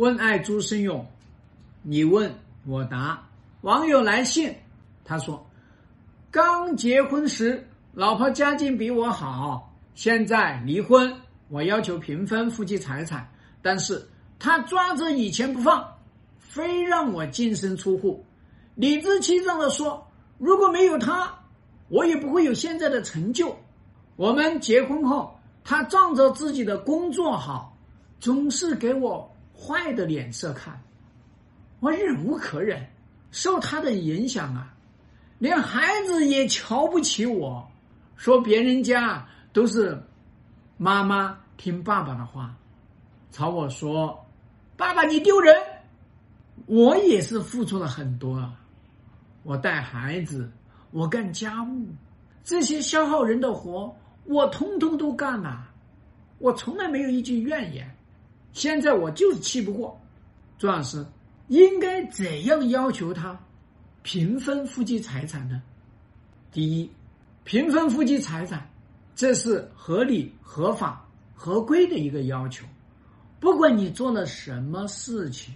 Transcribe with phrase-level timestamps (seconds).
[0.00, 1.06] 问爱朱生勇，
[1.82, 3.22] 你问我答。
[3.60, 4.50] 网友来信，
[5.04, 5.46] 他说：
[6.30, 11.14] 刚结婚时，老婆家境比我好，现在离婚，
[11.48, 14.08] 我要求平分夫妻财产，但是
[14.38, 15.86] 他抓着以前不放，
[16.38, 18.24] 非让我净身出户，
[18.76, 20.02] 理直气壮的说，
[20.38, 21.30] 如果没有他，
[21.88, 23.54] 我也不会有现在的成就。
[24.16, 27.76] 我们结婚后，他仗着自己的工作好，
[28.18, 29.30] 总是给我
[29.60, 30.80] 坏的脸色看，
[31.80, 32.88] 我忍无可忍。
[33.30, 34.74] 受他的影响啊，
[35.38, 37.70] 连孩子也瞧不起我，
[38.16, 40.02] 说别人家都是
[40.76, 42.56] 妈妈听爸爸的话，
[43.30, 44.26] 朝我说
[44.76, 45.54] ：“爸爸你丢人。”
[46.66, 48.52] 我也是付出了很多啊，
[49.44, 50.50] 我带孩子，
[50.90, 51.86] 我干家务，
[52.42, 55.68] 这些消耗人的活，我通通都干了，
[56.38, 57.88] 我从来没有一句怨言。
[58.52, 60.00] 现在我就是气不过，
[60.58, 61.04] 朱老师。
[61.48, 63.36] 应该怎样要求他
[64.02, 65.60] 平分夫妻财产呢？
[66.52, 66.88] 第一，
[67.42, 68.70] 平分夫妻财产，
[69.16, 72.64] 这是合理、合法、合规的一个要求。
[73.40, 75.52] 不管你做了什么事情，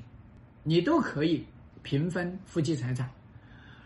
[0.64, 1.47] 你都可以
[1.84, 3.08] 平分夫妻财产。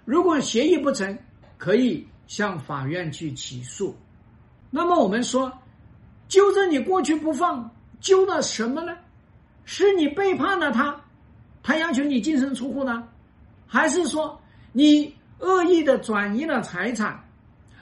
[0.07, 1.19] 如果协议不成，
[1.59, 3.95] 可以向法院去起诉。
[4.71, 5.53] 那么我们说，
[6.27, 8.97] 揪着你过去不放，揪了什么呢？
[9.65, 10.99] 是你背叛了他。
[11.63, 13.07] 他要求你净身出户呢，
[13.67, 14.41] 还是说
[14.73, 17.23] 你恶意的转移了财产，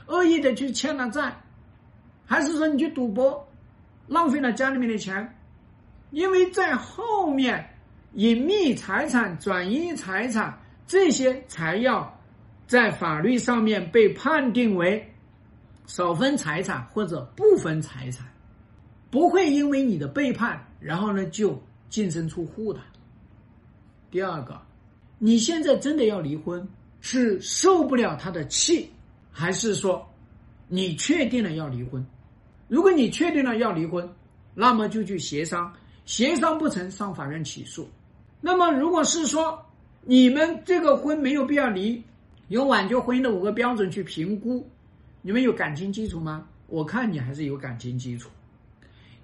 [0.06, 1.36] 恶意的去欠了债，
[2.26, 3.46] 还是说你去赌博，
[4.08, 5.36] 浪费了家里面的钱？
[6.10, 7.68] 因为在后面
[8.14, 12.12] 隐秘财产、转移财产这些，才要
[12.66, 15.14] 在法律上面被判定为
[15.86, 18.26] 少分财产或者不分财产，
[19.10, 22.80] 不会因为你的背叛，然后呢就净身出户的。
[24.10, 24.60] 第二个，
[25.18, 26.66] 你现在真的要离婚，
[27.00, 28.90] 是受不了他的气，
[29.30, 30.06] 还是说
[30.68, 32.04] 你确定了要离婚？
[32.68, 34.08] 如果你确定了要离婚，
[34.54, 35.72] 那么就去协商，
[36.04, 37.88] 协商不成上法院起诉。
[38.40, 39.64] 那么如果是说
[40.02, 42.02] 你们这个婚没有必要离，
[42.48, 44.68] 有挽救婚姻的五个标准去评估，
[45.22, 46.46] 你们有感情基础吗？
[46.68, 48.28] 我看你还是有感情基础。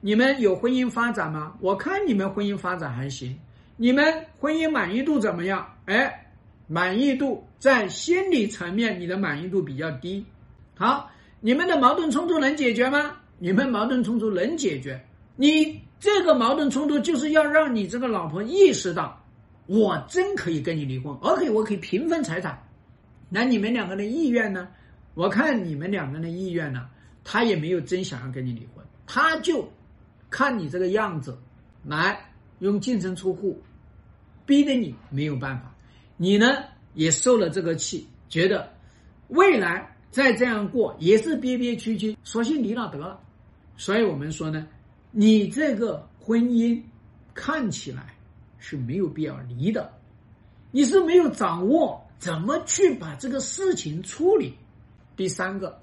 [0.05, 1.55] 你们有婚姻发展吗？
[1.61, 3.39] 我看你们婚姻发展还行。
[3.77, 4.05] 你们
[4.37, 5.65] 婚姻满意度怎么样？
[5.87, 6.27] 哎，
[6.67, 10.27] 满意度在心理层面，你的满意度比较低。
[10.75, 11.09] 好，
[11.39, 13.17] 你们的矛盾冲突能解决吗？
[13.39, 15.01] 你们矛盾冲突能解决。
[15.37, 19.25] 你这个矛盾冲突就是要让你这个老婆意识到，
[19.67, 22.61] 我真可以跟你离婚，而且我可以平分财产。
[23.29, 24.67] 那你们两个人的意愿呢？
[25.15, 26.89] 我看你们两个人的意愿呢，
[27.23, 29.71] 他也没有真想要跟你离婚，他就
[30.33, 31.39] 看你这个样子，
[31.85, 32.19] 来
[32.59, 33.63] 用净身出户。
[34.45, 35.73] 逼得你没有办法，
[36.17, 38.69] 你呢也受了这个气，觉得
[39.29, 43.21] 未来再这样过也是憋憋屈屈，索性离了得了。
[43.77, 44.67] 所以我们说呢，
[45.13, 46.83] 你这个婚姻
[47.35, 48.15] 看起来
[48.59, 49.93] 是没有必要离的，
[50.73, 54.55] 你是没有掌握怎么去把这个事情处理。
[55.17, 55.81] 第三个，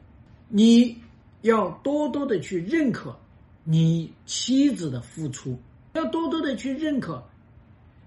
[0.49, 1.01] 你
[1.43, 3.17] 要多多的去认可
[3.63, 5.59] 你妻子的付出，
[5.93, 7.23] 要多多的去认可。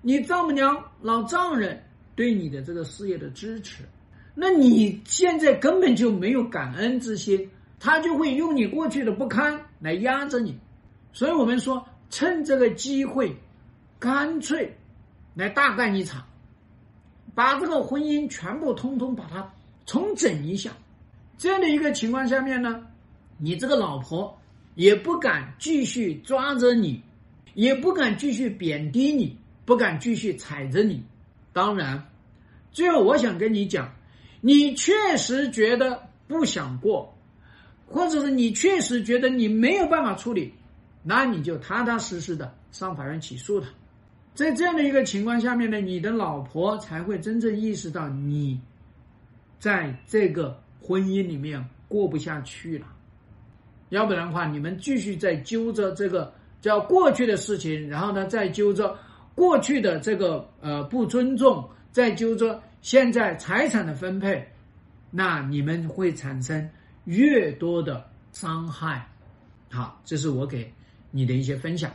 [0.00, 1.82] 你丈母娘、老丈人
[2.16, 3.84] 对你的这个事业的支持，
[4.34, 7.48] 那你现在根本就没有感恩之心，
[7.78, 10.58] 他就会用你过去的不堪来压着你。
[11.12, 13.36] 所以我们说，趁这个机会，
[13.98, 14.76] 干脆
[15.34, 16.24] 来大干一场，
[17.34, 19.52] 把这个婚姻全部通通把它
[19.86, 20.72] 重整一下。
[21.38, 22.84] 这样的一个情况下面呢，
[23.38, 24.36] 你这个老婆
[24.74, 27.02] 也不敢继续抓着你，
[27.54, 29.36] 也不敢继续贬低你。
[29.64, 31.04] 不敢继续踩着你，
[31.52, 32.10] 当然，
[32.72, 33.94] 最后我想跟你讲，
[34.40, 37.16] 你确实觉得不想过，
[37.86, 40.52] 或者是你确实觉得你没有办法处理，
[41.04, 43.68] 那你就踏踏实实的上法院起诉他。
[44.34, 48.60] 在这样的一个情况下面呢，你的老婆才会真正意识到你
[49.60, 52.86] 在这个婚姻里面过不下去了。
[53.92, 58.96] 要不然的话，你们继续在揪着这个叫过去的事情，然后呢，再揪着。
[59.34, 64.46] 过去的这个呃不尊重，再揪着现在财产的分配，
[65.10, 66.68] 那你们会产生
[67.04, 69.08] 越多的伤害。
[69.70, 70.70] 好，这是我给
[71.10, 71.90] 你的一些分享。